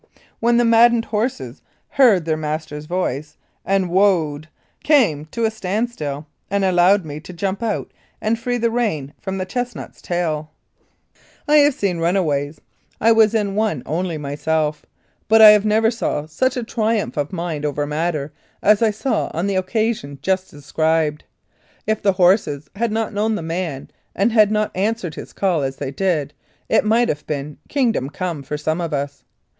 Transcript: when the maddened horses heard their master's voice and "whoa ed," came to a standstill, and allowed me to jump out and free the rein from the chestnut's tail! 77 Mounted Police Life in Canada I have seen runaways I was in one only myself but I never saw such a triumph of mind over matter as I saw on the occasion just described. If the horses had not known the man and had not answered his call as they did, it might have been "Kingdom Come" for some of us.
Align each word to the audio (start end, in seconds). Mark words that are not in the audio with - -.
when 0.39 0.57
the 0.57 0.65
maddened 0.65 1.05
horses 1.05 1.61
heard 1.89 2.25
their 2.25 2.35
master's 2.35 2.85
voice 2.87 3.37
and 3.63 3.87
"whoa 3.87 4.35
ed," 4.35 4.47
came 4.83 5.25
to 5.25 5.45
a 5.45 5.51
standstill, 5.51 6.25
and 6.49 6.65
allowed 6.65 7.05
me 7.05 7.19
to 7.19 7.31
jump 7.31 7.61
out 7.61 7.91
and 8.19 8.39
free 8.39 8.57
the 8.57 8.71
rein 8.71 9.13
from 9.21 9.37
the 9.37 9.45
chestnut's 9.45 10.01
tail! 10.01 10.49
77 11.45 11.45
Mounted 11.45 11.45
Police 11.45 11.83
Life 11.83 11.83
in 11.83 11.89
Canada 11.89 12.27
I 12.31 12.33
have 12.33 12.45
seen 12.55 12.57
runaways 12.57 12.61
I 12.99 13.11
was 13.11 13.33
in 13.35 13.53
one 13.55 13.83
only 13.85 14.17
myself 14.17 14.85
but 15.27 15.39
I 15.39 15.55
never 15.59 15.91
saw 15.91 16.25
such 16.25 16.57
a 16.57 16.63
triumph 16.63 17.15
of 17.15 17.31
mind 17.31 17.63
over 17.63 17.85
matter 17.85 18.33
as 18.63 18.81
I 18.81 18.89
saw 18.89 19.29
on 19.35 19.45
the 19.45 19.53
occasion 19.55 20.17
just 20.23 20.49
described. 20.49 21.25
If 21.85 22.01
the 22.01 22.13
horses 22.13 22.71
had 22.75 22.91
not 22.91 23.13
known 23.13 23.35
the 23.35 23.43
man 23.43 23.91
and 24.15 24.31
had 24.31 24.49
not 24.49 24.71
answered 24.75 25.13
his 25.13 25.31
call 25.31 25.61
as 25.61 25.75
they 25.75 25.91
did, 25.91 26.33
it 26.69 26.83
might 26.83 27.07
have 27.09 27.27
been 27.27 27.59
"Kingdom 27.69 28.09
Come" 28.09 28.41
for 28.41 28.57
some 28.57 28.81
of 28.81 28.93
us. 28.95 29.23